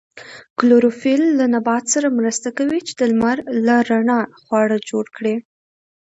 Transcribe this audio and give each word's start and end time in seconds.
کلوروفیل 0.59 1.21
له 1.39 1.45
نبات 1.55 1.83
سره 1.93 2.15
مرسته 2.19 2.47
کوي 2.57 2.79
چې 2.87 2.93
د 2.99 3.01
لمر 3.11 3.37
له 3.65 3.75
رڼا 3.89 4.19
خواړه 4.43 4.77
جوړ 4.89 5.05
کړي 5.17 5.35